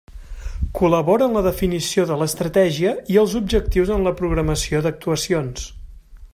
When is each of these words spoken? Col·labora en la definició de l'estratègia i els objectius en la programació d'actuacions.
Col·labora 0.77 1.27
en 1.31 1.35
la 1.39 1.43
definició 1.47 2.05
de 2.11 2.17
l'estratègia 2.21 2.95
i 3.15 3.21
els 3.25 3.37
objectius 3.43 3.95
en 3.97 4.09
la 4.09 4.17
programació 4.23 4.85
d'actuacions. 4.87 5.71